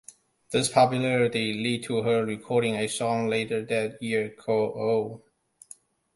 [0.49, 5.23] This popularity led to her recording a song later that year called Oh!